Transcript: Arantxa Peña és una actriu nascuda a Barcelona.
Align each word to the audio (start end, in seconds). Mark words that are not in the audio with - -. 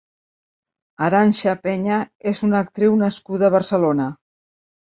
Arantxa 1.07 1.53
Peña 1.67 1.99
és 2.31 2.43
una 2.49 2.65
actriu 2.67 2.99
nascuda 3.05 3.51
a 3.51 3.55
Barcelona. 3.59 4.13